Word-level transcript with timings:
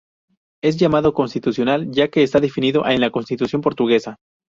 Es 0.63 0.77
llamado 0.77 1.13
Constitucional, 1.13 1.91
ya 1.91 2.07
que 2.07 2.23
está 2.23 2.39
definido 2.39 2.87
en 2.87 3.01
la 3.01 3.11
constitución 3.11 3.61
portuguesa. 3.61 4.17